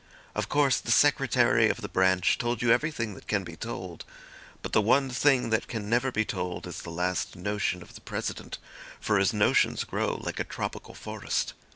"Of 0.33 0.49
course, 0.49 0.79
the 0.79 0.89
Secretary 0.91 1.69
of 1.69 1.81
the 1.81 1.87
branch 1.87 2.39
told 2.39 2.63
you 2.63 2.71
everything 2.71 3.13
that 3.13 3.27
can 3.27 3.43
be 3.43 3.55
told. 3.55 4.03
But 4.63 4.71
the 4.73 4.81
one 4.81 5.11
thing 5.11 5.51
that 5.51 5.67
can 5.67 5.91
never 5.91 6.11
be 6.11 6.25
told 6.25 6.65
is 6.65 6.81
the 6.81 6.89
last 6.89 7.35
notion 7.35 7.83
of 7.83 7.93
the 7.93 8.01
President, 8.01 8.57
for 8.99 9.19
his 9.19 9.31
notions 9.31 9.83
grow 9.83 10.19
like 10.23 10.39
a 10.39 10.43
tropical 10.43 10.95
forest. 10.95 11.53